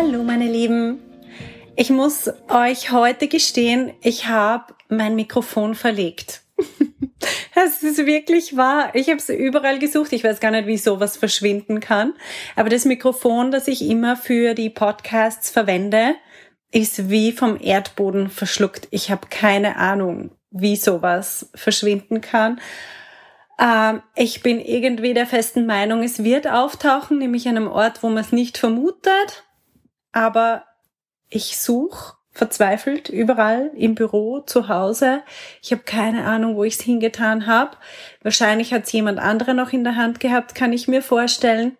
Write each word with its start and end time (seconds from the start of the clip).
Hallo 0.00 0.22
meine 0.22 0.46
Lieben. 0.46 1.00
Ich 1.74 1.90
muss 1.90 2.30
euch 2.48 2.92
heute 2.92 3.26
gestehen, 3.26 3.92
ich 4.00 4.28
habe 4.28 4.72
mein 4.88 5.16
Mikrofon 5.16 5.74
verlegt. 5.74 6.42
Das 7.54 7.82
ist 7.82 8.06
wirklich 8.06 8.56
wahr. 8.56 8.94
Ich 8.94 9.08
habe 9.08 9.18
es 9.18 9.28
überall 9.28 9.80
gesucht. 9.80 10.12
Ich 10.12 10.22
weiß 10.22 10.38
gar 10.38 10.52
nicht, 10.52 10.68
wie 10.68 10.76
sowas 10.76 11.16
verschwinden 11.16 11.80
kann. 11.80 12.14
Aber 12.54 12.68
das 12.68 12.84
Mikrofon, 12.84 13.50
das 13.50 13.66
ich 13.66 13.82
immer 13.82 14.14
für 14.14 14.54
die 14.54 14.70
Podcasts 14.70 15.50
verwende, 15.50 16.14
ist 16.70 17.10
wie 17.10 17.32
vom 17.32 17.60
Erdboden 17.60 18.30
verschluckt. 18.30 18.86
Ich 18.92 19.10
habe 19.10 19.26
keine 19.28 19.74
Ahnung, 19.76 20.30
wie 20.52 20.76
sowas 20.76 21.50
verschwinden 21.56 22.20
kann. 22.20 22.60
Ähm, 23.60 24.02
ich 24.14 24.44
bin 24.44 24.60
irgendwie 24.60 25.12
der 25.14 25.26
festen 25.26 25.66
Meinung, 25.66 26.04
es 26.04 26.22
wird 26.22 26.46
auftauchen, 26.46 27.18
nämlich 27.18 27.48
an 27.48 27.56
einem 27.56 27.68
Ort, 27.68 28.04
wo 28.04 28.08
man 28.08 28.22
es 28.22 28.30
nicht 28.30 28.56
vermutet 28.56 29.47
aber 30.12 30.64
ich 31.28 31.58
suche 31.58 32.18
verzweifelt 32.38 33.08
überall 33.08 33.72
im 33.74 33.96
Büro, 33.96 34.40
zu 34.40 34.68
Hause. 34.68 35.22
Ich 35.60 35.72
habe 35.72 35.82
keine 35.82 36.24
Ahnung, 36.24 36.54
wo 36.54 36.62
ich 36.62 36.74
es 36.74 36.80
hingetan 36.80 37.48
habe. 37.48 37.76
Wahrscheinlich 38.22 38.72
hat 38.72 38.84
es 38.84 38.92
jemand 38.92 39.18
andere 39.18 39.54
noch 39.54 39.72
in 39.72 39.82
der 39.82 39.96
Hand 39.96 40.20
gehabt, 40.20 40.54
kann 40.54 40.72
ich 40.72 40.86
mir 40.86 41.02
vorstellen. 41.02 41.76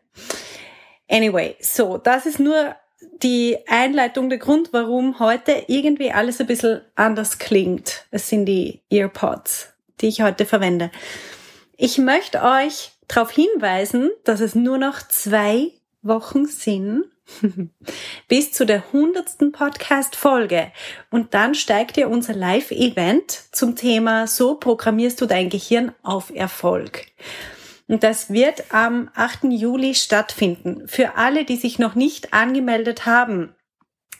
Anyway, 1.09 1.57
so, 1.61 1.97
das 1.97 2.27
ist 2.27 2.41
nur 2.41 2.75
die 3.23 3.57
Einleitung, 3.69 4.29
der 4.29 4.39
Grund, 4.39 4.73
warum 4.73 5.21
heute 5.21 5.65
irgendwie 5.69 6.11
alles 6.11 6.41
ein 6.41 6.49
bisschen 6.49 6.81
anders 6.97 7.39
klingt. 7.39 8.07
Es 8.11 8.29
sind 8.29 8.47
die 8.47 8.83
Earpods, 8.91 9.73
die 10.01 10.09
ich 10.09 10.23
heute 10.23 10.45
verwende. 10.45 10.91
Ich 11.77 11.99
möchte 11.99 12.43
euch 12.43 12.91
darauf 13.07 13.31
hinweisen, 13.31 14.11
dass 14.25 14.41
es 14.41 14.57
nur 14.57 14.79
noch 14.79 15.07
zwei 15.07 15.71
Wochen 16.03 16.47
sind 16.47 17.05
bis 18.29 18.53
zu 18.53 18.65
der 18.65 18.93
hundertsten 18.93 19.53
Podcast-Folge. 19.53 20.73
Und 21.11 21.35
dann 21.35 21.55
steigt 21.55 21.97
ihr 21.97 22.09
unser 22.09 22.35
Live-Event 22.35 23.31
zum 23.53 23.77
Thema 23.77 24.27
So 24.27 24.55
programmierst 24.55 25.21
du 25.21 25.27
dein 25.27 25.49
Gehirn 25.51 25.95
auf 26.03 26.35
Erfolg. 26.35 27.07
Und 27.87 28.03
das 28.03 28.31
wird 28.31 28.73
am 28.73 29.11
8. 29.15 29.45
Juli 29.45 29.95
stattfinden. 29.95 30.87
Für 30.89 31.17
alle, 31.17 31.45
die 31.45 31.57
sich 31.57 31.79
noch 31.79 31.95
nicht 31.95 32.35
angemeldet 32.35 33.07
haben, 33.07 33.55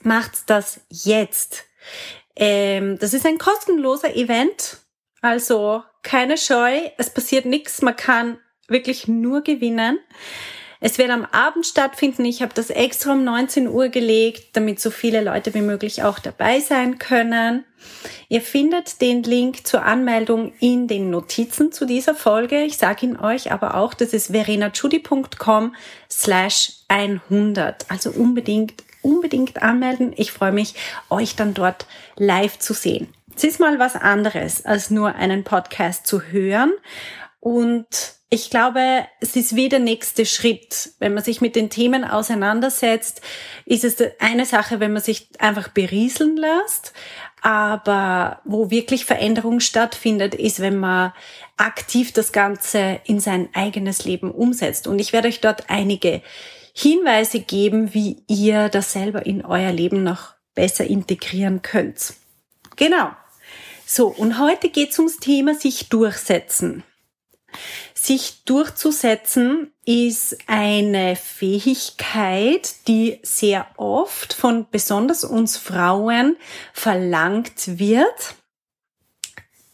macht's 0.01 0.45
das 0.45 0.81
jetzt. 0.89 1.65
Ähm, 2.35 2.97
das 2.99 3.13
ist 3.13 3.25
ein 3.25 3.37
kostenloser 3.37 4.15
Event. 4.15 4.77
Also 5.21 5.83
keine 6.01 6.37
Scheu, 6.37 6.79
es 6.97 7.13
passiert 7.13 7.45
nichts, 7.45 7.81
man 7.81 7.95
kann 7.95 8.39
wirklich 8.67 9.07
nur 9.07 9.41
gewinnen. 9.41 9.99
Es 10.81 10.97
wird 10.97 11.09
am 11.09 11.25
Abend 11.25 11.65
stattfinden. 11.65 12.23
Ich 12.23 12.41
habe 12.41 12.53
das 12.53 12.69
extra 12.69 13.11
um 13.11 13.25
19 13.25 13.67
Uhr 13.67 13.89
gelegt, 13.89 14.55
damit 14.55 14.79
so 14.79 14.91
viele 14.91 15.21
Leute 15.21 15.53
wie 15.53 15.61
möglich 15.61 16.03
auch 16.03 16.19
dabei 16.19 16.61
sein 16.61 16.97
können. 16.99 17.65
Ihr 18.29 18.41
findet 18.41 19.01
den 19.01 19.23
Link 19.23 19.67
zur 19.67 19.83
Anmeldung 19.83 20.53
in 20.59 20.87
den 20.87 21.09
Notizen 21.09 21.73
zu 21.73 21.85
dieser 21.85 22.15
Folge. 22.15 22.63
Ich 22.63 22.77
sage 22.77 23.05
ihn 23.05 23.19
euch 23.19 23.51
aber 23.51 23.75
auch, 23.75 23.93
das 23.93 24.13
ist 24.13 24.31
verenachudi.com 24.31 25.75
slash 26.09 26.71
100. 26.87 27.85
Also 27.89 28.11
unbedingt, 28.11 28.83
unbedingt 29.01 29.61
anmelden. 29.61 30.13
Ich 30.15 30.31
freue 30.31 30.53
mich, 30.53 30.75
euch 31.09 31.35
dann 31.35 31.53
dort 31.53 31.87
live 32.15 32.57
zu 32.57 32.73
sehen. 32.73 33.09
Es 33.35 33.43
ist 33.43 33.59
mal 33.59 33.79
was 33.79 33.95
anderes, 33.95 34.65
als 34.65 34.89
nur 34.89 35.15
einen 35.15 35.43
Podcast 35.43 36.07
zu 36.07 36.21
hören. 36.23 36.71
Und 37.39 37.87
ich 38.29 38.49
glaube, 38.51 39.07
es 39.21 39.35
ist 39.35 39.55
wie 39.55 39.69
der 39.69 39.79
nächste 39.79 40.25
Schritt. 40.25 40.91
Wenn 40.99 41.15
man 41.15 41.23
sich 41.23 41.41
mit 41.41 41.55
den 41.55 41.69
Themen 41.69 42.03
auseinandersetzt, 42.03 43.21
ist 43.65 43.83
es 43.83 43.97
eine 44.19 44.45
Sache, 44.45 44.79
wenn 44.79 44.93
man 44.93 45.01
sich 45.01 45.29
einfach 45.39 45.69
berieseln 45.69 46.37
lässt. 46.37 46.93
Aber 47.41 48.41
wo 48.43 48.69
wirklich 48.69 49.05
Veränderung 49.05 49.61
stattfindet, 49.61 50.35
ist, 50.35 50.59
wenn 50.59 50.77
man 50.77 51.13
aktiv 51.57 52.11
das 52.11 52.31
Ganze 52.31 52.99
in 53.05 53.19
sein 53.19 53.49
eigenes 53.53 54.05
Leben 54.05 54.29
umsetzt. 54.29 54.87
Und 54.87 54.99
ich 54.99 55.13
werde 55.13 55.29
euch 55.29 55.41
dort 55.41 55.69
einige 55.69 56.21
Hinweise 56.73 57.39
geben, 57.39 57.93
wie 57.93 58.23
ihr 58.27 58.69
das 58.69 58.93
selber 58.93 59.25
in 59.25 59.43
euer 59.43 59.71
Leben 59.71 60.03
noch 60.03 60.35
besser 60.53 60.85
integrieren 60.85 61.61
könnt. 61.61 62.13
Genau. 62.75 63.09
So, 63.85 64.07
und 64.07 64.37
heute 64.37 64.69
geht 64.69 64.91
es 64.91 64.99
ums 64.99 65.17
Thema 65.17 65.55
sich 65.55 65.89
durchsetzen. 65.89 66.83
Sich 68.01 68.45
durchzusetzen 68.45 69.73
ist 69.83 70.37
eine 70.47 71.17
Fähigkeit, 71.17 72.87
die 72.87 73.19
sehr 73.23 73.67
oft 73.75 74.33
von 74.33 74.67
besonders 74.71 75.25
uns 75.25 75.57
Frauen 75.57 76.37
verlangt 76.71 77.77
wird. 77.77 78.35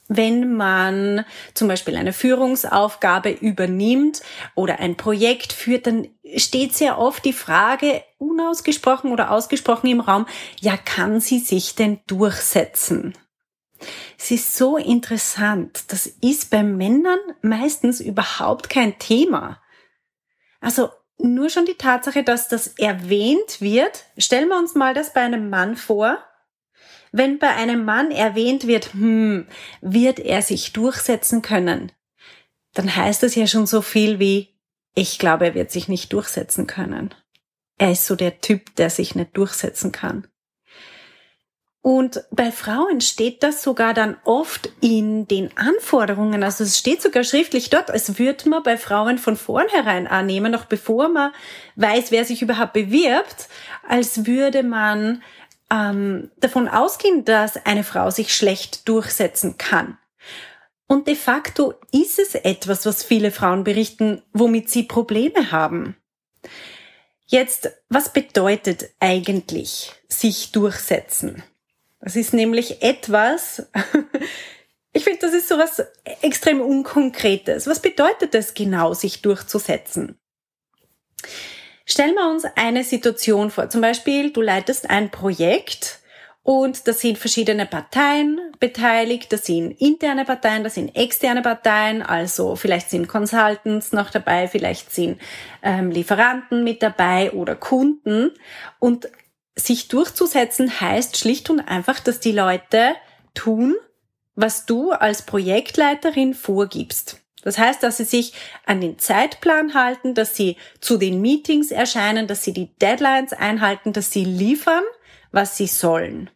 Wenn 0.08 0.56
man 0.56 1.24
zum 1.54 1.68
Beispiel 1.68 1.96
eine 1.96 2.14
Führungsaufgabe 2.14 3.30
übernimmt 3.30 4.24
oder 4.56 4.80
ein 4.80 4.98
Projekt 4.98 5.54
führt, 5.54 5.86
dann 5.86 6.08
steht 6.36 6.76
sehr 6.76 6.98
oft 6.98 7.24
die 7.26 7.32
Frage 7.32 8.04
unausgesprochen 8.18 9.12
oder 9.12 9.30
ausgesprochen 9.30 9.88
im 9.88 10.00
Raum, 10.00 10.26
ja, 10.60 10.78
kann 10.78 11.20
sie 11.20 11.40
sich 11.40 11.76
denn 11.76 12.00
durchsetzen? 12.08 13.14
Es 14.18 14.32
ist 14.32 14.56
so 14.56 14.78
interessant. 14.78 15.86
Das 15.88 16.08
ist 16.08 16.50
bei 16.50 16.64
Männern 16.64 17.20
meistens 17.42 18.00
überhaupt 18.00 18.70
kein 18.70 18.98
Thema. 19.00 19.62
Also 20.60 20.90
nur 21.18 21.50
schon 21.50 21.66
die 21.66 21.76
Tatsache, 21.76 22.24
dass 22.24 22.48
das 22.48 22.68
erwähnt 22.68 23.62
wird. 23.62 24.06
Stellen 24.18 24.50
wir 24.50 24.58
uns 24.58 24.76
mal 24.76 24.94
das 24.94 25.14
bei 25.14 25.22
einem 25.22 25.50
Mann 25.50 25.76
vor. 25.76 26.18
Wenn 27.12 27.40
bei 27.40 27.50
einem 27.50 27.86
Mann 27.86 28.12
erwähnt 28.12 28.68
wird, 28.68 28.94
hm, 28.94 29.48
wird 29.82 30.20
er 30.20 30.42
sich 30.42 30.74
durchsetzen 30.74 31.42
können, 31.42 31.94
dann 32.74 32.94
heißt 32.94 33.24
das 33.24 33.36
ja 33.36 33.48
schon 33.48 33.68
so 33.68 33.82
viel 33.82 34.20
wie, 34.20 34.50
ich 34.96 35.18
glaube, 35.18 35.46
er 35.46 35.56
wird 35.56 35.72
sich 35.72 35.88
nicht 35.88 36.12
durchsetzen 36.12 36.68
können. 36.68 37.16
Er 37.78 37.92
ist 37.92 38.06
so 38.06 38.16
der 38.16 38.42
Typ, 38.42 38.76
der 38.76 38.90
sich 38.90 39.16
nicht 39.16 39.38
durchsetzen 39.38 39.92
kann. 39.92 40.28
Und 41.86 42.24
bei 42.32 42.52
Frauen 42.52 43.00
steht 43.00 43.44
das 43.44 43.62
sogar 43.62 43.94
dann 43.94 44.18
oft 44.24 44.72
in 44.82 45.28
den 45.28 45.56
Anforderungen. 45.56 46.44
Also 46.44 46.64
es 46.64 46.80
steht 46.80 47.00
sogar 47.00 47.24
schriftlich 47.24 47.70
dort, 47.70 47.92
es 47.92 48.18
wird 48.18 48.48
man 48.48 48.64
bei 48.64 48.76
Frauen 48.76 49.20
von 49.20 49.38
vornherein 49.38 50.08
annehmen, 50.08 50.52
noch 50.52 50.66
bevor 50.66 51.10
man 51.10 51.32
weiß, 51.76 52.10
wer 52.10 52.26
sich 52.26 52.42
überhaupt 52.42 52.74
bewirbt, 52.74 53.50
als 53.88 54.26
würde 54.26 54.64
man 54.64 55.22
ähm, 55.70 56.32
davon 56.38 56.68
ausgehen, 56.68 57.24
dass 57.24 57.64
eine 57.68 57.84
Frau 57.84 58.10
sich 58.10 58.36
schlecht 58.36 58.90
durchsetzen 58.90 59.60
kann. 59.60 60.00
Und 60.88 61.08
de 61.08 61.14
facto 61.14 61.76
ist 61.92 62.18
es 62.18 62.34
etwas, 62.34 62.88
was 62.88 63.04
viele 63.04 63.30
Frauen 63.30 63.64
berichten, 63.64 64.24
womit 64.34 64.72
sie 64.72 64.86
Probleme 64.86 65.52
haben. 65.52 65.96
Jetzt, 67.28 67.70
was 67.90 68.12
bedeutet 68.12 68.90
eigentlich 69.00 69.92
sich 70.08 70.52
durchsetzen? 70.52 71.44
Das 72.06 72.16
ist 72.16 72.34
nämlich 72.34 72.84
etwas, 72.84 73.68
ich 74.94 75.04
finde, 75.04 75.20
das 75.22 75.34
ist 75.34 75.50
sowas 75.50 75.84
extrem 76.22 76.62
Unkonkretes. 76.62 77.66
Was 77.66 77.82
bedeutet 77.82 78.36
es 78.36 78.54
genau, 78.54 78.94
sich 78.94 79.24
durchzusetzen? 79.24 80.20
Stellen 81.84 82.14
wir 82.14 82.30
uns 82.30 82.46
eine 82.56 82.84
Situation 82.84 83.50
vor. 83.50 83.72
Zum 83.72 83.82
Beispiel, 83.82 84.32
du 84.32 84.42
leitest 84.44 84.88
ein 84.88 85.10
Projekt 85.10 86.00
und 86.44 86.88
da 86.88 86.94
sind 86.94 87.18
verschiedene 87.18 87.66
Parteien 87.66 88.40
beteiligt. 88.60 89.34
Da 89.34 89.38
sind 89.38 89.72
interne 89.82 90.26
Parteien, 90.26 90.64
da 90.64 90.70
sind 90.70 90.96
externe 90.96 91.42
Parteien. 91.42 92.04
Also 92.04 92.56
vielleicht 92.56 92.92
sind 92.92 93.08
Consultants 93.08 93.94
noch 93.94 94.12
dabei, 94.12 94.48
vielleicht 94.48 94.94
sind 94.94 95.20
ähm, 95.64 95.90
Lieferanten 95.90 96.64
mit 96.64 96.84
dabei 96.84 97.32
oder 97.32 97.56
Kunden. 97.56 98.30
Und 98.78 99.08
sich 99.56 99.88
durchzusetzen 99.88 100.82
heißt 100.82 101.18
schlicht 101.18 101.50
und 101.50 101.60
einfach, 101.62 102.00
dass 102.00 102.20
die 102.20 102.32
Leute 102.32 102.96
tun, 103.34 103.76
was 104.36 104.66
du 104.66 104.92
als 104.92 105.22
Projektleiterin 105.22 106.34
vorgibst. 106.34 107.22
Das 107.44 107.58
heißt, 107.58 107.84
dass 107.84 107.98
sie 107.98 108.06
sich 108.06 108.34
an 108.66 108.82
den 108.82 108.98
Zeitplan 108.98 109.76
halten, 109.76 110.16
dass 110.16 110.36
sie 110.36 110.58
zu 110.82 110.98
den 110.98 111.22
Meetings 111.22 111.72
erscheinen, 111.72 112.28
dass 112.28 112.44
sie 112.44 112.54
die 112.54 112.76
Deadlines 112.80 113.34
einhalten, 113.34 113.94
dass 113.94 114.12
sie 114.12 114.26
liefern, 114.26 114.84
was 115.32 115.56
sie 115.56 115.68
sollen. 115.68 116.32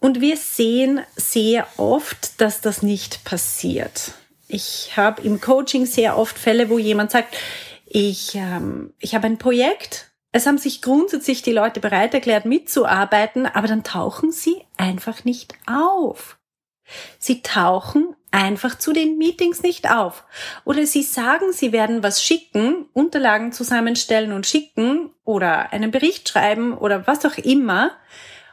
Und 0.00 0.20
wir 0.20 0.36
sehen 0.36 1.00
sehr 1.14 1.66
oft, 1.76 2.40
dass 2.40 2.60
das 2.60 2.82
nicht 2.82 3.24
passiert. 3.24 4.12
Ich 4.48 4.96
habe 4.96 5.22
im 5.22 5.40
Coaching 5.40 5.86
sehr 5.86 6.18
oft 6.18 6.36
Fälle, 6.36 6.68
wo 6.68 6.78
jemand 6.78 7.12
sagt, 7.12 7.36
ich, 7.86 8.34
ähm, 8.34 8.92
ich 8.98 9.14
habe 9.14 9.26
ein 9.26 9.38
Projekt, 9.38 10.09
es 10.32 10.46
haben 10.46 10.58
sich 10.58 10.82
grundsätzlich 10.82 11.42
die 11.42 11.52
Leute 11.52 11.80
bereit 11.80 12.14
erklärt, 12.14 12.44
mitzuarbeiten, 12.44 13.46
aber 13.46 13.66
dann 13.66 13.82
tauchen 13.82 14.30
sie 14.30 14.64
einfach 14.76 15.24
nicht 15.24 15.54
auf. 15.66 16.38
Sie 17.18 17.42
tauchen 17.42 18.14
einfach 18.30 18.78
zu 18.78 18.92
den 18.92 19.18
Meetings 19.18 19.62
nicht 19.62 19.90
auf. 19.90 20.24
Oder 20.64 20.86
sie 20.86 21.02
sagen, 21.02 21.52
sie 21.52 21.72
werden 21.72 22.02
was 22.02 22.22
schicken, 22.22 22.86
Unterlagen 22.92 23.52
zusammenstellen 23.52 24.32
und 24.32 24.46
schicken 24.46 25.10
oder 25.24 25.72
einen 25.72 25.90
Bericht 25.90 26.28
schreiben 26.28 26.76
oder 26.76 27.06
was 27.06 27.24
auch 27.24 27.38
immer. 27.38 27.92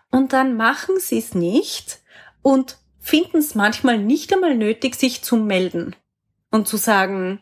Und 0.10 0.34
dann 0.34 0.56
machen 0.56 1.00
sie 1.00 1.20
es 1.20 1.36
nicht 1.36 2.00
und 2.42 2.78
finden 3.00 3.38
es 3.38 3.56
manchmal 3.56 3.98
nicht 3.98 4.34
einmal 4.34 4.56
nötig, 4.56 4.96
sich 4.96 5.22
zu 5.22 5.38
melden 5.38 5.96
und 6.50 6.68
zu 6.68 6.78
sagen, 6.78 7.42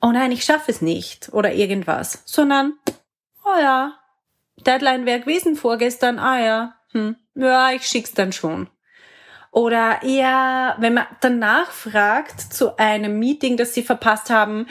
oh 0.00 0.10
nein, 0.10 0.32
ich 0.32 0.44
schaffe 0.44 0.70
es 0.70 0.82
nicht 0.82 1.32
oder 1.32 1.52
irgendwas, 1.52 2.22
sondern, 2.24 2.74
oh 3.50 3.60
ja, 3.60 3.98
Deadline 4.66 5.06
wäre 5.06 5.20
gewesen 5.20 5.56
vorgestern, 5.56 6.18
ah 6.18 6.40
ja, 6.40 6.74
hm, 6.92 7.16
ja, 7.34 7.72
ich 7.72 7.86
schick's 7.86 8.12
dann 8.12 8.32
schon. 8.32 8.68
Oder 9.52 10.02
eher, 10.04 10.76
wenn 10.78 10.94
man 10.94 11.06
danach 11.20 11.70
fragt 11.72 12.40
zu 12.40 12.76
einem 12.76 13.18
Meeting, 13.18 13.56
das 13.56 13.74
sie 13.74 13.82
verpasst 13.82 14.30
haben, 14.30 14.66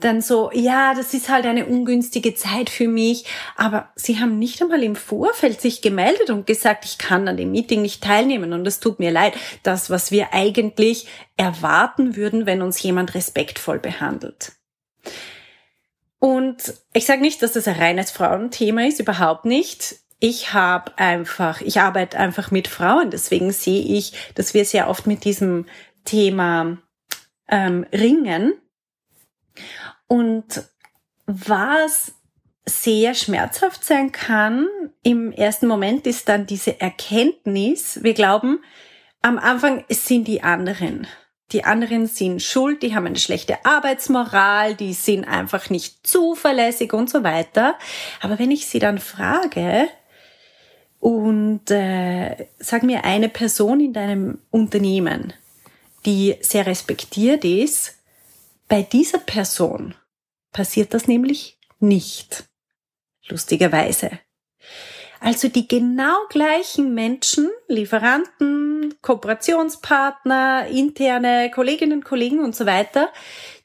dann 0.00 0.20
so, 0.20 0.50
ja, 0.52 0.94
das 0.94 1.14
ist 1.14 1.28
halt 1.28 1.46
eine 1.46 1.66
ungünstige 1.66 2.34
Zeit 2.34 2.70
für 2.70 2.88
mich. 2.88 3.24
Aber 3.56 3.88
sie 3.96 4.20
haben 4.20 4.38
nicht 4.38 4.60
einmal 4.62 4.82
im 4.82 4.96
Vorfeld 4.96 5.60
sich 5.60 5.82
gemeldet 5.82 6.30
und 6.30 6.46
gesagt, 6.46 6.84
ich 6.84 6.98
kann 6.98 7.26
an 7.26 7.36
dem 7.36 7.50
Meeting 7.50 7.82
nicht 7.82 8.04
teilnehmen 8.04 8.52
und 8.52 8.66
es 8.66 8.80
tut 8.80 9.00
mir 9.00 9.10
leid. 9.10 9.34
Das, 9.62 9.90
was 9.90 10.10
wir 10.10 10.34
eigentlich 10.34 11.08
erwarten 11.36 12.14
würden, 12.14 12.46
wenn 12.46 12.62
uns 12.62 12.82
jemand 12.82 13.14
respektvoll 13.14 13.78
behandelt. 13.78 14.52
Und 16.18 16.74
ich 16.92 17.06
sage 17.06 17.20
nicht, 17.20 17.42
dass 17.42 17.52
das 17.52 17.68
ein 17.68 17.76
reines 17.76 18.10
Frauenthema 18.10 18.86
ist, 18.86 19.00
überhaupt 19.00 19.44
nicht 19.44 19.96
ich 20.20 20.52
habe 20.52 20.98
einfach, 20.98 21.60
ich 21.60 21.80
arbeite 21.80 22.18
einfach 22.18 22.50
mit 22.50 22.66
Frauen, 22.68 23.10
deswegen 23.10 23.52
sehe 23.52 23.82
ich, 23.82 24.12
dass 24.34 24.52
wir 24.52 24.64
sehr 24.64 24.88
oft 24.88 25.06
mit 25.06 25.24
diesem 25.24 25.66
Thema 26.04 26.78
ähm, 27.48 27.86
ringen. 27.92 28.54
Und 30.08 30.64
was 31.26 32.12
sehr 32.66 33.14
schmerzhaft 33.14 33.84
sein 33.84 34.12
kann 34.12 34.66
im 35.02 35.32
ersten 35.32 35.68
Moment 35.68 36.06
ist 36.06 36.28
dann 36.28 36.46
diese 36.46 36.80
Erkenntnis, 36.80 38.02
wir 38.02 38.14
glauben, 38.14 38.60
am 39.22 39.38
Anfang 39.38 39.84
sind 39.88 40.26
die 40.26 40.42
anderen. 40.42 41.06
Die 41.52 41.64
anderen 41.64 42.06
sind 42.06 42.42
schuld, 42.42 42.82
die 42.82 42.94
haben 42.94 43.06
eine 43.06 43.16
schlechte 43.16 43.64
Arbeitsmoral, 43.64 44.74
die 44.74 44.92
sind 44.92 45.24
einfach 45.24 45.70
nicht 45.70 46.06
zuverlässig 46.06 46.92
und 46.92 47.08
so 47.08 47.24
weiter. 47.24 47.78
Aber 48.20 48.38
wenn 48.38 48.50
ich 48.50 48.66
sie 48.66 48.78
dann 48.78 48.98
frage, 48.98 49.88
und 51.00 51.70
äh, 51.70 52.48
sag 52.58 52.82
mir 52.82 53.04
eine 53.04 53.28
Person 53.28 53.80
in 53.80 53.92
deinem 53.92 54.38
Unternehmen, 54.50 55.32
die 56.04 56.36
sehr 56.40 56.66
respektiert 56.66 57.44
ist. 57.44 57.94
Bei 58.68 58.82
dieser 58.82 59.18
Person 59.18 59.94
passiert 60.52 60.94
das 60.94 61.06
nämlich 61.06 61.58
nicht. 61.78 62.48
Lustigerweise. 63.28 64.18
Also 65.20 65.48
die 65.48 65.66
genau 65.66 66.26
gleichen 66.28 66.94
Menschen, 66.94 67.50
Lieferanten, 67.66 68.94
Kooperationspartner, 69.02 70.68
interne 70.68 71.50
Kolleginnen, 71.50 72.04
Kollegen 72.04 72.40
und 72.40 72.54
so 72.54 72.66
weiter, 72.66 73.12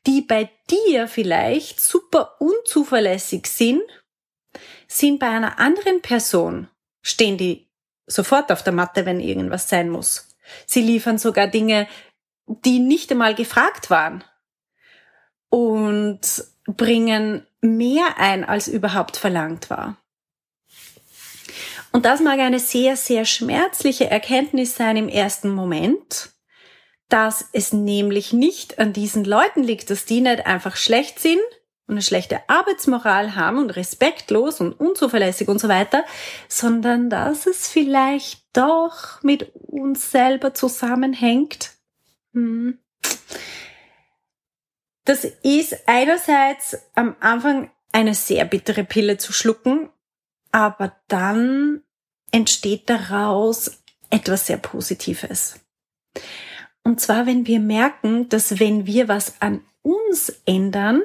die 0.08 0.22
bei 0.22 0.50
dir 0.70 1.08
vielleicht 1.08 1.80
super 1.80 2.36
unzuverlässig 2.40 3.48
sind, 3.48 3.82
sind 4.88 5.20
bei 5.20 5.28
einer 5.28 5.60
anderen 5.60 6.02
Person 6.02 6.70
stehen 7.04 7.38
die 7.38 7.68
sofort 8.08 8.52
auf 8.52 8.64
der 8.64 8.74
Matte, 8.74 9.06
wenn 9.06 9.20
irgendwas 9.20 9.70
sein 9.70 9.90
muss. 9.90 10.30
Sie 10.66 10.82
liefern 10.82 11.18
sogar 11.18 11.48
Dinge, 11.48 11.88
die 12.48 12.80
nicht 12.80 13.12
einmal 13.12 13.36
gefragt 13.36 13.90
waren 13.90 14.24
und 15.50 16.22
bringen 16.66 17.46
mehr 17.62 18.18
ein, 18.18 18.44
als 18.44 18.68
überhaupt 18.68 19.18
verlangt 19.18 19.70
war. 19.70 19.98
Und 21.94 22.06
das 22.06 22.20
mag 22.22 22.40
eine 22.40 22.60
sehr, 22.60 22.98
sehr 22.98 23.24
schmerzliche 23.24 24.10
Erkenntnis 24.10 24.76
sein 24.76 24.98
im 24.98 25.08
ersten 25.08 25.50
Moment, 25.50 26.32
dass 27.08 27.46
es 27.54 27.72
nämlich 27.72 28.34
nicht 28.34 28.80
an 28.80 28.94
diesen 28.94 29.24
Leuten 29.24 29.64
liegt, 29.64 29.92
dass 29.92 30.06
die 30.06 30.20
nicht 30.20 30.46
einfach 30.46 30.76
schlecht 30.76 31.20
sind, 31.20 31.40
und 31.86 31.96
eine 31.96 32.02
schlechte 32.02 32.40
Arbeitsmoral 32.48 33.36
haben 33.36 33.58
und 33.58 33.70
respektlos 33.72 34.62
und 34.62 34.72
unzuverlässig 34.74 35.50
und 35.50 35.60
so 35.60 35.68
weiter, 35.68 36.06
sondern 36.48 37.10
dass 37.10 37.46
es 37.46 37.68
vielleicht 37.68 38.46
doch 38.54 39.22
mit 39.22 39.54
uns 39.54 40.10
selber 40.10 40.54
zusammenhängt. 40.54 41.72
Hm. 42.34 42.80
Das 45.04 45.26
ist 45.26 45.76
einerseits 45.86 46.78
am 46.96 47.18
Anfang 47.20 47.70
eine 47.92 48.16
sehr 48.16 48.46
bittere 48.46 48.86
Pille 48.86 49.18
zu 49.18 49.34
schlucken, 49.34 49.90
aber 50.54 50.96
dann 51.08 51.82
entsteht 52.32 52.90
daraus 52.90 53.82
etwas 54.10 54.48
sehr 54.48 54.58
Positives. 54.58 55.60
Und 56.84 57.02
zwar, 57.02 57.26
wenn 57.26 57.48
wir 57.48 57.60
merken, 57.60 58.30
dass 58.30 58.60
wenn 58.60 58.86
wir 58.86 59.08
was 59.08 59.42
an 59.42 59.66
uns 59.82 60.30
ändern, 60.46 61.02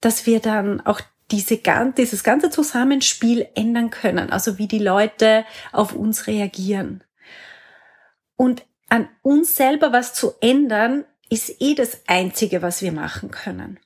dass 0.00 0.26
wir 0.26 0.40
dann 0.40 0.80
auch 0.80 1.00
diese, 1.30 1.60
dieses 1.96 2.24
ganze 2.24 2.50
Zusammenspiel 2.50 3.48
ändern 3.54 3.90
können, 3.90 4.30
also 4.30 4.58
wie 4.58 4.68
die 4.68 4.78
Leute 4.78 5.44
auf 5.72 5.94
uns 5.94 6.26
reagieren. 6.26 7.04
Und 8.36 8.66
an 8.88 9.08
uns 9.22 9.56
selber 9.56 9.92
was 9.92 10.12
zu 10.12 10.32
ändern, 10.40 11.04
ist 11.30 11.60
eh 11.60 11.74
das 11.74 12.02
Einzige, 12.06 12.62
was 12.62 12.82
wir 12.82 12.92
machen 12.92 13.30
können. 13.30 13.78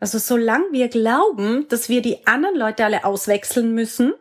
Also 0.00 0.18
solange 0.18 0.72
wir 0.72 0.88
glauben, 0.88 1.66
dass 1.68 1.88
wir 1.88 2.02
die 2.02 2.26
anderen 2.26 2.56
Leute 2.56 2.84
alle 2.84 3.04
auswechseln 3.04 3.74
müssen, 3.74 4.14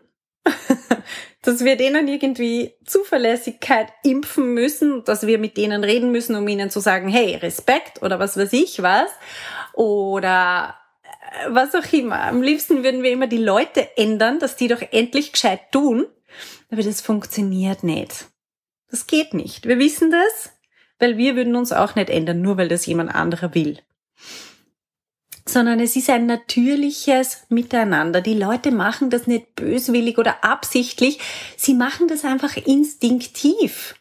dass 1.43 1.63
wir 1.63 1.75
denen 1.75 2.07
irgendwie 2.07 2.73
Zuverlässigkeit 2.85 3.87
impfen 4.03 4.53
müssen, 4.53 5.03
dass 5.03 5.27
wir 5.27 5.37
mit 5.37 5.55
denen 5.55 5.83
reden 5.83 6.11
müssen, 6.11 6.35
um 6.35 6.47
ihnen 6.47 6.69
zu 6.69 6.79
sagen, 6.79 7.09
hey, 7.09 7.35
Respekt 7.35 8.01
oder 8.01 8.19
was 8.19 8.37
weiß 8.37 8.53
ich 8.53 8.81
was, 8.81 9.09
oder 9.73 10.75
äh, 11.03 11.49
was 11.49 11.75
auch 11.75 11.93
immer. 11.93 12.21
Am 12.23 12.41
liebsten 12.41 12.83
würden 12.83 13.03
wir 13.03 13.11
immer 13.11 13.27
die 13.27 13.37
Leute 13.37 13.97
ändern, 13.97 14.39
dass 14.39 14.55
die 14.55 14.67
doch 14.67 14.81
endlich 14.91 15.31
gescheit 15.31 15.71
tun. 15.71 16.07
Aber 16.71 16.83
das 16.83 17.01
funktioniert 17.01 17.83
nicht. 17.83 18.25
Das 18.89 19.07
geht 19.07 19.33
nicht. 19.33 19.67
Wir 19.67 19.79
wissen 19.79 20.11
das, 20.11 20.51
weil 20.99 21.17
wir 21.17 21.35
würden 21.35 21.55
uns 21.55 21.71
auch 21.71 21.95
nicht 21.95 22.09
ändern, 22.09 22.41
nur 22.41 22.57
weil 22.57 22.67
das 22.67 22.85
jemand 22.85 23.13
anderer 23.13 23.53
will. 23.53 23.79
Sondern 25.47 25.79
es 25.79 25.95
ist 25.95 26.09
ein 26.09 26.25
natürliches 26.25 27.43
Miteinander. 27.49 28.21
Die 28.21 28.33
Leute 28.33 28.71
machen 28.71 29.09
das 29.09 29.27
nicht 29.27 29.55
böswillig 29.55 30.17
oder 30.17 30.43
absichtlich. 30.43 31.19
Sie 31.55 31.73
machen 31.73 32.07
das 32.07 32.25
einfach 32.25 32.57
instinktiv. 32.57 33.95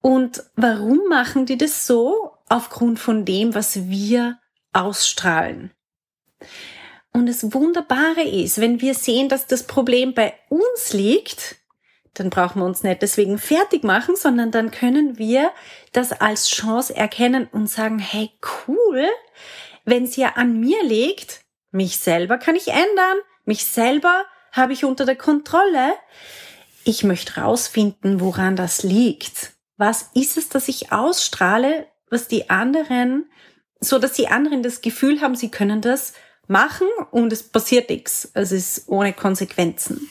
Und 0.00 0.44
warum 0.54 1.00
machen 1.08 1.46
die 1.46 1.56
das 1.56 1.86
so? 1.86 2.32
Aufgrund 2.48 2.98
von 2.98 3.24
dem, 3.24 3.54
was 3.54 3.88
wir 3.88 4.38
ausstrahlen. 4.74 5.70
Und 7.12 7.26
das 7.26 7.54
Wunderbare 7.54 8.22
ist, 8.22 8.60
wenn 8.60 8.80
wir 8.82 8.94
sehen, 8.94 9.28
dass 9.28 9.46
das 9.46 9.62
Problem 9.62 10.12
bei 10.12 10.34
uns 10.50 10.92
liegt, 10.92 11.56
dann 12.12 12.30
brauchen 12.30 12.60
wir 12.60 12.66
uns 12.66 12.82
nicht 12.82 13.02
deswegen 13.02 13.38
fertig 13.38 13.82
machen, 13.82 14.16
sondern 14.16 14.50
dann 14.50 14.70
können 14.70 15.18
wir 15.18 15.50
das 15.92 16.12
als 16.12 16.48
Chance 16.48 16.94
erkennen 16.94 17.48
und 17.50 17.68
sagen, 17.68 17.98
hey, 17.98 18.30
cool, 18.66 19.06
wenn 19.84 20.04
es 20.04 20.16
ja 20.16 20.34
an 20.36 20.58
mir 20.60 20.82
liegt, 20.84 21.40
mich 21.70 21.98
selber 21.98 22.38
kann 22.38 22.56
ich 22.56 22.68
ändern, 22.68 23.18
mich 23.44 23.66
selber 23.66 24.24
habe 24.52 24.72
ich 24.72 24.84
unter 24.84 25.04
der 25.04 25.16
Kontrolle. 25.16 25.94
Ich 26.84 27.02
möchte 27.02 27.40
rausfinden, 27.40 28.20
woran 28.20 28.56
das 28.56 28.82
liegt. 28.82 29.52
Was 29.76 30.10
ist 30.14 30.36
es, 30.36 30.48
dass 30.48 30.68
ich 30.68 30.92
ausstrahle, 30.92 31.86
was 32.08 32.28
die 32.28 32.50
anderen 32.50 33.26
so 33.84 33.98
dass 33.98 34.12
die 34.12 34.28
anderen 34.28 34.62
das 34.62 34.80
Gefühl 34.80 35.20
haben, 35.20 35.36
sie 35.36 35.50
können 35.50 35.80
das 35.80 36.14
machen 36.46 36.86
und 37.10 37.32
es 37.32 37.42
passiert 37.42 37.90
nichts. 37.90 38.30
Es 38.34 38.52
ist 38.52 38.84
ohne 38.88 39.12
Konsequenzen. 39.12 40.10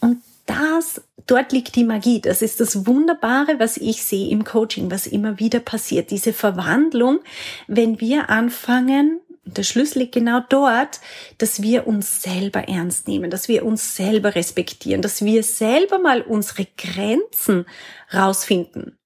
Und 0.00 0.22
das, 0.46 1.02
dort 1.28 1.52
liegt 1.52 1.76
die 1.76 1.84
Magie. 1.84 2.20
Das 2.20 2.42
ist 2.42 2.60
das 2.60 2.86
Wunderbare, 2.86 3.58
was 3.58 3.76
ich 3.76 4.02
sehe 4.02 4.30
im 4.30 4.44
Coaching, 4.44 4.90
was 4.90 5.06
immer 5.06 5.38
wieder 5.38 5.60
passiert. 5.60 6.10
Diese 6.10 6.32
Verwandlung, 6.32 7.20
wenn 7.66 8.00
wir 8.00 8.30
anfangen, 8.30 9.20
der 9.44 9.62
Schlüssel 9.62 10.00
liegt 10.00 10.14
genau 10.14 10.40
dort, 10.48 11.00
dass 11.38 11.62
wir 11.62 11.86
uns 11.86 12.22
selber 12.22 12.68
ernst 12.68 13.08
nehmen, 13.08 13.30
dass 13.30 13.48
wir 13.48 13.64
uns 13.64 13.96
selber 13.96 14.34
respektieren, 14.34 15.00
dass 15.00 15.24
wir 15.24 15.42
selber 15.42 15.98
mal 15.98 16.20
unsere 16.22 16.66
Grenzen 16.76 17.64
rausfinden. 18.12 18.98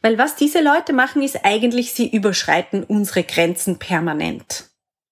Weil 0.00 0.16
was 0.18 0.36
diese 0.36 0.62
Leute 0.62 0.92
machen, 0.92 1.22
ist 1.22 1.44
eigentlich, 1.44 1.92
sie 1.92 2.08
überschreiten 2.08 2.84
unsere 2.84 3.22
Grenzen 3.22 3.78
permanent. 3.78 4.67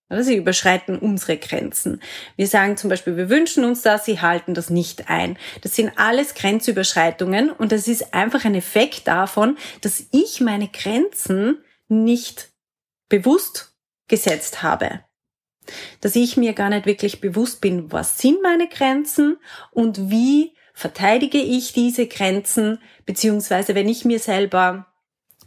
Sie 0.09 0.37
überschreiten 0.37 0.99
unsere 0.99 1.37
Grenzen. 1.37 2.01
Wir 2.37 2.47
sagen 2.47 2.77
zum 2.77 2.91
Beispiel, 2.91 3.17
wir 3.17 3.29
wünschen 3.29 3.65
uns 3.65 3.83
das, 3.83 4.05
sie 4.05 4.21
halten 4.21 4.55
das 4.55 4.71
nicht 4.71 5.11
ein. 5.11 5.37
Das 5.63 5.75
sind 5.75 5.93
alles 5.97 6.35
Grenzüberschreitungen 6.35 7.51
und 7.51 7.73
das 7.73 7.89
ist 7.89 8.15
einfach 8.15 8.45
ein 8.45 8.55
Effekt 8.55 9.09
davon, 9.09 9.59
dass 9.81 10.07
ich 10.13 10.41
meine 10.41 10.69
Grenzen 10.69 11.59
nicht 11.89 12.51
bewusst 13.09 13.75
gesetzt 14.07 14.63
habe. 14.63 15.01
Dass 16.01 16.15
ich 16.15 16.37
mir 16.37 16.53
gar 16.53 16.69
nicht 16.69 16.87
wirklich 16.87 17.21
bewusst 17.21 17.61
bin, 17.61 17.91
was 17.91 18.19
sind 18.19 18.41
meine 18.43 18.69
Grenzen 18.69 19.39
und 19.73 20.09
wie 20.11 20.55
verteidige 20.73 21.39
ich 21.39 21.73
diese 21.73 22.07
Grenzen, 22.07 22.79
beziehungsweise 23.07 23.75
wenn 23.75 23.89
ich 23.89 24.05
mir 24.05 24.21
selber 24.21 24.87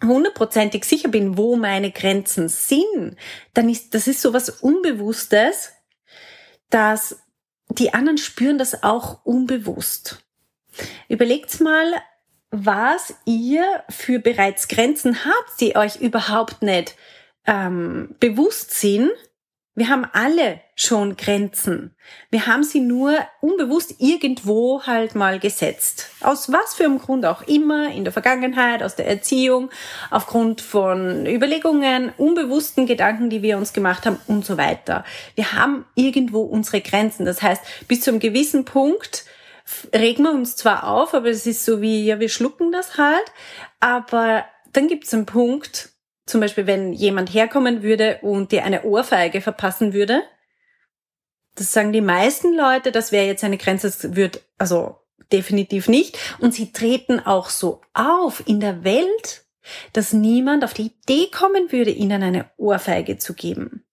hundertprozentig 0.03 0.85
sicher 0.85 1.09
bin, 1.09 1.37
wo 1.37 1.55
meine 1.55 1.91
Grenzen 1.91 2.49
sind, 2.49 3.17
dann 3.53 3.69
ist, 3.69 3.93
das 3.93 4.07
ist 4.07 4.21
so 4.21 4.33
was 4.33 4.49
Unbewusstes, 4.49 5.71
dass 6.69 7.19
die 7.69 7.93
anderen 7.93 8.17
spüren 8.17 8.57
das 8.57 8.83
auch 8.83 9.25
unbewusst. 9.25 10.23
Überlegt's 11.09 11.59
mal, 11.59 11.85
was 12.51 13.13
ihr 13.25 13.83
für 13.89 14.19
bereits 14.19 14.67
Grenzen 14.67 15.25
habt, 15.25 15.61
die 15.61 15.75
euch 15.75 15.97
überhaupt 15.97 16.61
nicht 16.61 16.95
ähm, 17.45 18.15
bewusst 18.19 18.71
sind, 18.71 19.11
wir 19.75 19.87
haben 19.87 20.05
alle 20.11 20.59
schon 20.75 21.15
Grenzen. 21.15 21.95
Wir 22.31 22.47
haben 22.47 22.63
sie 22.63 22.81
nur 22.81 23.17
unbewusst 23.39 23.95
irgendwo 23.99 24.83
halt 24.83 25.15
mal 25.15 25.39
gesetzt. 25.39 26.09
Aus 26.21 26.51
was 26.51 26.75
für 26.75 26.85
einem 26.85 26.99
Grund 26.99 27.25
auch 27.25 27.43
immer, 27.43 27.91
in 27.91 28.03
der 28.03 28.11
Vergangenheit, 28.11 28.83
aus 28.83 28.95
der 28.95 29.07
Erziehung, 29.07 29.69
aufgrund 30.09 30.61
von 30.61 31.25
Überlegungen, 31.25 32.11
unbewussten 32.17 32.87
Gedanken, 32.87 33.29
die 33.29 33.41
wir 33.41 33.57
uns 33.57 33.71
gemacht 33.71 34.05
haben 34.05 34.19
und 34.27 34.45
so 34.45 34.57
weiter. 34.57 35.05
Wir 35.35 35.53
haben 35.53 35.85
irgendwo 35.95 36.41
unsere 36.41 36.81
Grenzen. 36.81 37.25
Das 37.25 37.41
heißt, 37.41 37.61
bis 37.87 38.01
zu 38.01 38.11
einem 38.11 38.19
gewissen 38.19 38.65
Punkt 38.65 39.25
regen 39.93 40.23
wir 40.23 40.31
uns 40.31 40.55
zwar 40.55 40.87
auf, 40.87 41.13
aber 41.13 41.29
es 41.29 41.45
ist 41.45 41.63
so 41.63 41.81
wie, 41.81 42.05
ja, 42.05 42.19
wir 42.19 42.29
schlucken 42.29 42.71
das 42.71 42.97
halt, 42.97 43.31
aber 43.79 44.45
dann 44.73 44.87
gibt 44.87 45.05
es 45.05 45.13
einen 45.13 45.25
Punkt, 45.25 45.89
zum 46.29 46.41
Beispiel, 46.41 46.67
wenn 46.67 46.93
jemand 46.93 47.33
herkommen 47.33 47.83
würde 47.83 48.19
und 48.21 48.51
dir 48.51 48.63
eine 48.63 48.83
Ohrfeige 48.83 49.41
verpassen 49.41 49.93
würde, 49.93 50.23
das 51.55 51.73
sagen 51.73 51.91
die 51.91 52.01
meisten 52.01 52.55
Leute, 52.55 52.91
das 52.91 53.11
wäre 53.11 53.25
jetzt 53.25 53.43
eine 53.43 53.57
Grenze, 53.57 53.87
das 53.87 54.15
wird 54.15 54.41
also 54.57 54.99
definitiv 55.31 55.87
nicht. 55.87 56.17
Und 56.39 56.53
sie 56.53 56.71
treten 56.71 57.19
auch 57.19 57.49
so 57.49 57.81
auf 57.93 58.43
in 58.47 58.59
der 58.59 58.83
Welt, 58.83 59.45
dass 59.93 60.13
niemand 60.13 60.63
auf 60.63 60.73
die 60.73 60.93
Idee 61.03 61.27
kommen 61.29 61.71
würde, 61.71 61.91
ihnen 61.91 62.23
eine 62.23 62.49
Ohrfeige 62.57 63.17
zu 63.17 63.33
geben. 63.33 63.83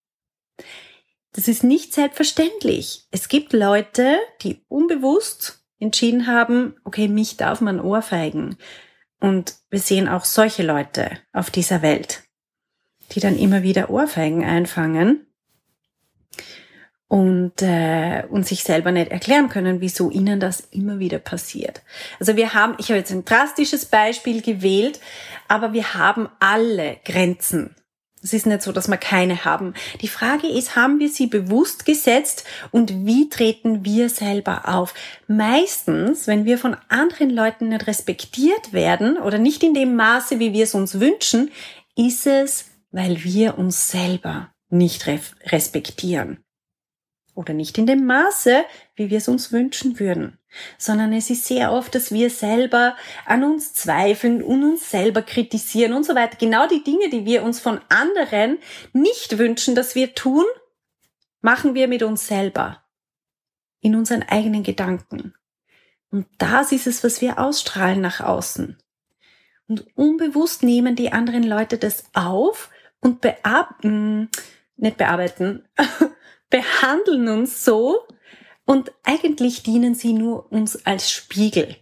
Das 1.33 1.49
ist 1.49 1.65
nicht 1.65 1.93
selbstverständlich. 1.93 3.07
Es 3.11 3.29
gibt 3.29 3.53
Leute, 3.53 4.19
die 4.43 4.65
unbewusst 4.69 5.65
entschieden 5.79 6.27
haben, 6.27 6.77
okay, 6.85 7.09
mich 7.09 7.37
darf 7.37 7.61
man 7.61 7.81
ohrfeigen. 7.81 8.57
Und 9.21 9.57
wir 9.71 9.81
sehen 9.81 10.09
auch 10.09 10.25
solche 10.25 10.63
Leute 10.63 11.11
auf 11.33 11.51
dieser 11.51 11.83
Welt 11.83 12.23
die 13.13 13.21
dann 13.21 13.39
immer 13.39 13.63
wieder 13.63 13.91
Ohrfeigen 13.91 14.45
einfangen 14.45 15.27
und, 17.09 17.63
äh, 17.63 18.25
und 18.29 18.47
sich 18.47 18.65
selber 18.65 18.91
nicht 18.91 19.11
erklären 19.11 19.49
können, 19.49 19.81
wieso 19.81 20.11
ihnen 20.11 20.41
das 20.41 20.61
immer 20.73 20.99
wieder 20.99 21.19
passiert. 21.19 21.83
Also 22.19 22.37
wir 22.37 22.53
haben, 22.53 22.75
ich 22.79 22.89
habe 22.89 22.99
jetzt 22.99 23.13
ein 23.13 23.25
drastisches 23.25 23.87
Beispiel 23.87 24.43
gewählt, 24.43 25.01
aber 25.49 25.73
wir 25.73 25.95
haben 25.95 26.29
alle 26.41 26.97
Grenzen. 27.05 27.77
Es 28.23 28.33
ist 28.33 28.47
nicht 28.47 28.63
so, 28.63 28.73
dass 28.73 28.89
wir 28.89 28.97
keine 28.97 29.45
haben. 29.45 29.75
Die 30.01 30.09
Frage 30.09 30.49
ist, 30.49 30.75
haben 30.75 30.99
wir 30.99 31.09
sie 31.09 31.29
bewusst 31.29 31.87
gesetzt 31.87 32.45
und 32.73 33.07
wie 33.07 33.29
treten 33.29 33.85
wir 33.85 34.09
selber 34.09 34.63
auf? 34.67 34.95
Meistens, 35.29 36.27
wenn 36.27 36.45
wir 36.45 36.59
von 36.59 36.77
anderen 36.89 37.31
Leuten 37.31 37.69
nicht 37.69 37.87
respektiert 37.87 38.73
werden 38.73 39.17
oder 39.17 39.39
nicht 39.39 39.63
in 39.63 39.75
dem 39.75 39.95
Maße, 39.95 40.41
wie 40.41 40.53
wir 40.53 40.65
es 40.65 40.75
uns 40.75 40.99
wünschen, 40.99 41.53
ist 41.95 42.27
es 42.27 42.65
weil 42.97 43.23
wir 43.25 43.59
uns 43.59 43.91
selber 43.91 44.55
nicht 44.71 45.07
respektieren. 45.07 46.43
Oder 47.35 47.53
nicht 47.53 47.77
in 47.77 47.85
dem 47.85 48.07
Maße, 48.07 48.65
wie 48.95 49.11
wir 49.11 49.19
es 49.19 49.29
uns 49.29 49.53
wünschen 49.53 50.01
würden, 50.01 50.39
sondern 50.79 51.13
es 51.13 51.29
ist 51.29 51.45
sehr 51.45 51.73
oft, 51.73 51.95
dass 51.95 52.11
wir 52.11 52.31
selber 52.31 52.97
an 53.27 53.45
uns 53.45 53.75
zweifeln 53.75 54.43
und 54.43 54.65
uns 54.65 54.91
selber 54.91 55.21
kritisieren 55.21 55.93
und 55.93 56.07
so 56.07 56.15
weiter. 56.15 56.39
Genau 56.39 56.67
die 56.67 56.83
Dinge, 56.83 57.11
die 57.11 57.27
wir 57.27 57.43
uns 57.43 57.61
von 57.61 57.83
anderen 57.91 58.61
nicht 58.95 59.37
wünschen, 59.37 59.75
dass 59.75 59.95
wir 59.95 60.15
tun, 60.15 60.47
machen 61.43 61.75
wir 61.75 61.89
mit 61.89 62.03
uns 62.03 62.27
selber. 62.27 62.83
In 63.81 63.95
unseren 63.95 64.23
eigenen 64.23 64.63
Gedanken. 64.63 65.35
Und 66.09 66.27
das 66.39 66.73
ist 66.73 66.87
es, 66.87 67.05
was 67.05 67.21
wir 67.21 67.39
ausstrahlen 67.39 68.01
nach 68.01 68.21
außen. 68.21 68.79
Und 69.69 69.87
unbewusst 69.99 70.63
nehmen 70.63 70.97
die 70.97 71.13
anderen 71.13 71.43
Leute 71.43 71.77
das 71.77 72.05
auf 72.15 72.71
und 73.07 73.21
bearbeiten, 73.21 73.83
hm, 73.83 74.29
nicht 74.77 74.97
bearbeiten, 74.97 75.63
behandeln 76.51 77.29
uns 77.29 77.65
so 77.65 78.01
und 78.65 78.93
eigentlich 79.05 79.63
dienen 79.63 79.95
sie 79.95 80.13
nur 80.13 80.51
uns 80.51 80.85
als 80.85 81.13
Spiegel. 81.13 81.77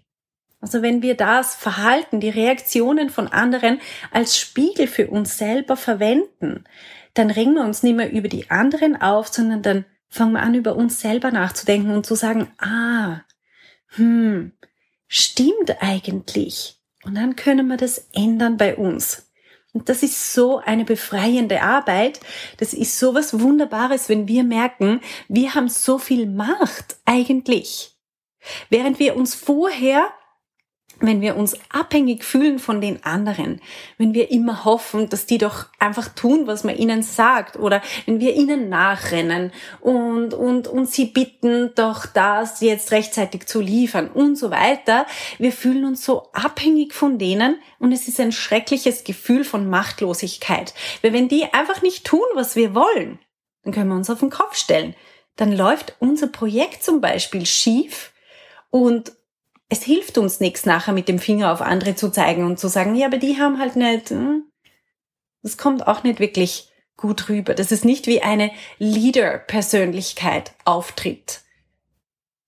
Also 0.60 0.82
wenn 0.82 1.00
wir 1.00 1.14
das 1.16 1.54
Verhalten, 1.54 2.20
die 2.20 2.28
Reaktionen 2.28 3.08
von 3.08 3.28
anderen 3.28 3.80
als 4.10 4.38
Spiegel 4.38 4.86
für 4.86 5.08
uns 5.08 5.38
selber 5.38 5.78
verwenden, 5.78 6.64
dann 7.14 7.30
regen 7.30 7.54
wir 7.54 7.64
uns 7.64 7.82
nicht 7.82 7.96
mehr 7.96 8.12
über 8.12 8.28
die 8.28 8.50
anderen 8.50 9.00
auf, 9.00 9.28
sondern 9.28 9.62
dann 9.62 9.86
fangen 10.10 10.32
wir 10.32 10.42
an, 10.42 10.54
über 10.54 10.76
uns 10.76 11.00
selber 11.00 11.30
nachzudenken 11.30 11.90
und 11.90 12.04
zu 12.04 12.16
sagen, 12.16 12.52
ah, 12.58 13.22
hm, 13.96 14.52
stimmt 15.08 15.80
eigentlich. 15.80 16.78
Und 17.02 17.14
dann 17.14 17.34
können 17.34 17.66
wir 17.68 17.78
das 17.78 18.10
ändern 18.12 18.58
bei 18.58 18.76
uns. 18.76 19.30
Und 19.74 19.88
das 19.88 20.04
ist 20.04 20.32
so 20.32 20.58
eine 20.58 20.84
befreiende 20.84 21.60
Arbeit. 21.60 22.20
Das 22.58 22.72
ist 22.72 22.98
so 22.98 23.14
was 23.14 23.40
Wunderbares, 23.40 24.08
wenn 24.08 24.28
wir 24.28 24.44
merken, 24.44 25.00
wir 25.28 25.54
haben 25.54 25.68
so 25.68 25.98
viel 25.98 26.26
Macht 26.26 26.96
eigentlich. 27.04 27.96
Während 28.70 29.00
wir 29.00 29.16
uns 29.16 29.34
vorher 29.34 30.06
wenn 31.00 31.20
wir 31.20 31.36
uns 31.36 31.56
abhängig 31.70 32.24
fühlen 32.24 32.58
von 32.58 32.80
den 32.80 33.04
anderen, 33.04 33.60
wenn 33.98 34.14
wir 34.14 34.30
immer 34.30 34.64
hoffen, 34.64 35.08
dass 35.08 35.26
die 35.26 35.38
doch 35.38 35.66
einfach 35.78 36.08
tun, 36.08 36.46
was 36.46 36.64
man 36.64 36.76
ihnen 36.76 37.02
sagt, 37.02 37.56
oder 37.56 37.82
wenn 38.06 38.20
wir 38.20 38.34
ihnen 38.34 38.68
nachrennen 38.68 39.52
und, 39.80 40.34
und, 40.34 40.68
und 40.68 40.88
sie 40.88 41.06
bitten, 41.06 41.72
doch 41.74 42.06
das 42.06 42.60
jetzt 42.60 42.92
rechtzeitig 42.92 43.46
zu 43.46 43.60
liefern 43.60 44.08
und 44.08 44.36
so 44.36 44.50
weiter, 44.50 45.06
wir 45.38 45.52
fühlen 45.52 45.84
uns 45.84 46.04
so 46.04 46.28
abhängig 46.32 46.94
von 46.94 47.18
denen 47.18 47.58
und 47.78 47.92
es 47.92 48.08
ist 48.08 48.20
ein 48.20 48.32
schreckliches 48.32 49.04
Gefühl 49.04 49.44
von 49.44 49.68
Machtlosigkeit. 49.68 50.74
Weil 51.02 51.12
wenn 51.12 51.28
die 51.28 51.52
einfach 51.52 51.82
nicht 51.82 52.06
tun, 52.06 52.24
was 52.34 52.56
wir 52.56 52.74
wollen, 52.74 53.18
dann 53.62 53.72
können 53.72 53.88
wir 53.88 53.96
uns 53.96 54.10
auf 54.10 54.20
den 54.20 54.30
Kopf 54.30 54.56
stellen. 54.56 54.94
Dann 55.36 55.52
läuft 55.52 55.96
unser 55.98 56.28
Projekt 56.28 56.84
zum 56.84 57.00
Beispiel 57.00 57.44
schief 57.46 58.12
und 58.70 59.12
es 59.68 59.82
hilft 59.82 60.18
uns 60.18 60.40
nichts 60.40 60.66
nachher 60.66 60.92
mit 60.92 61.08
dem 61.08 61.18
Finger 61.18 61.52
auf 61.52 61.60
andere 61.60 61.94
zu 61.94 62.10
zeigen 62.10 62.44
und 62.44 62.58
zu 62.58 62.68
sagen, 62.68 62.94
ja, 62.94 63.06
aber 63.06 63.16
die 63.16 63.38
haben 63.38 63.58
halt 63.58 63.76
nicht, 63.76 64.10
hm, 64.10 64.44
das 65.42 65.56
kommt 65.56 65.86
auch 65.86 66.02
nicht 66.02 66.20
wirklich 66.20 66.70
gut 66.96 67.28
rüber. 67.28 67.54
Das 67.54 67.72
ist 67.72 67.84
nicht 67.84 68.06
wie 68.06 68.22
eine 68.22 68.50
Leader-Persönlichkeit 68.78 70.52
auftritt. 70.64 71.42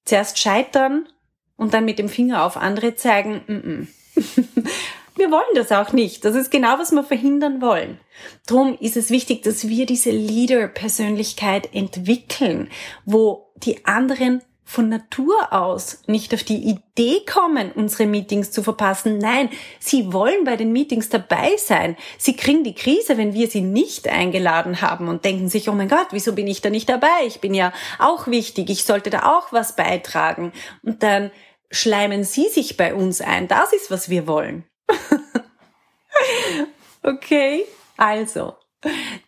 Zuerst 0.04 0.38
scheitern 0.38 1.08
und 1.56 1.75
dann 1.75 1.85
mit 1.85 1.99
dem 1.99 2.08
Finger 2.08 2.44
auf 2.44 2.56
andere 2.56 2.94
zeigen, 2.94 3.42
mm 3.46 3.52
-mm. 3.52 3.87
wir 5.16 5.30
wollen 5.30 5.54
das 5.54 5.73
auch 5.73 5.92
nicht. 5.92 6.25
Das 6.25 6.37
ist 6.37 6.50
genau, 6.50 6.78
was 6.78 6.92
wir 6.92 7.02
verhindern 7.02 7.61
wollen. 7.61 7.99
Drum 8.46 8.78
ist 8.78 8.96
es 8.96 9.11
wichtig, 9.11 9.42
dass 9.42 9.68
wir 9.68 9.85
diese 9.85 10.11
Leader-Persönlichkeit 10.11 11.75
entwickeln, 11.75 12.70
wo 13.04 13.52
die 13.56 13.85
anderen 13.85 14.42
von 14.68 14.88
Natur 14.88 15.52
aus 15.52 16.02
nicht 16.08 16.35
auf 16.35 16.42
die 16.42 16.68
Idee 16.68 17.25
kommen, 17.25 17.70
unsere 17.70 18.04
Meetings 18.04 18.50
zu 18.50 18.64
verpassen. 18.64 19.18
Nein, 19.18 19.49
sie 19.78 20.12
wollen 20.12 20.42
bei 20.42 20.56
den 20.56 20.73
Meetings 20.73 21.08
dabei 21.08 21.56
sein. 21.56 21.96
Sie 22.18 22.35
kriegen 22.35 22.64
die 22.64 22.75
Krise, 22.75 23.16
wenn 23.16 23.32
wir 23.32 23.46
sie 23.46 23.61
nicht 23.61 24.08
eingeladen 24.08 24.82
haben 24.82 25.06
und 25.06 25.25
denken 25.25 25.49
sich, 25.49 25.68
oh 25.68 25.73
mein 25.73 25.88
Gott, 25.88 26.08
wieso 26.11 26.32
bin 26.32 26.49
ich 26.49 26.62
da 26.62 26.70
nicht 26.70 26.88
dabei? 26.88 27.26
Ich 27.26 27.40
bin 27.40 27.54
ja 27.54 27.73
auch 28.00 28.26
wichtig, 28.26 28.68
ich 28.68 28.85
sollte 28.85 29.08
da 29.08 29.37
auch 29.37 29.52
was 29.52 29.76
beitragen. 29.76 30.52
Und 30.82 31.04
dann 31.04 31.30
schleimen 31.70 32.25
sie 32.25 32.49
sich 32.49 32.76
bei 32.76 32.92
uns 32.92 33.20
ein. 33.20 33.46
Das 33.46 33.73
ist, 33.73 33.92
was 33.92 34.11
wir 34.11 34.26
wollen. 34.26 34.64
okay, 37.04 37.64
also, 37.96 38.56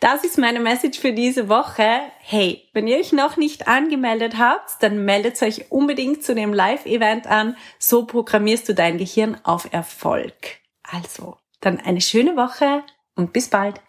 Das 0.00 0.24
ist 0.24 0.38
meine 0.38 0.60
Message 0.60 0.98
für 0.98 1.12
diese 1.12 1.48
Woche. 1.48 2.00
Hey, 2.20 2.68
wenn 2.72 2.86
ihr 2.86 2.98
euch 2.98 3.12
noch 3.12 3.36
nicht 3.36 3.68
angemeldet 3.68 4.38
habt, 4.38 4.82
dann 4.82 5.04
meldet 5.04 5.40
euch 5.42 5.70
unbedingt 5.70 6.22
zu 6.22 6.34
dem 6.34 6.52
Live-Event 6.52 7.26
an. 7.26 7.56
So 7.78 8.04
programmierst 8.06 8.68
du 8.68 8.74
dein 8.74 8.98
Gehirn 8.98 9.38
auf 9.44 9.72
Erfolg. 9.72 10.34
Also, 10.82 11.36
dann 11.60 11.80
eine 11.80 12.00
schöne 12.00 12.36
Woche 12.36 12.82
und 13.14 13.32
bis 13.32 13.48
bald. 13.48 13.80